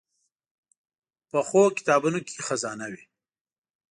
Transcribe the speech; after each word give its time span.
پخو 1.29 1.61
کتابونو 1.77 2.19
کې 2.27 2.37
خزانه 2.45 2.85
وي 2.91 3.03